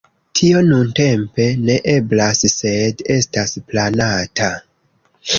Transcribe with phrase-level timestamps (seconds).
[0.37, 4.49] Tio nuntempe ne eblas, sed estas planata.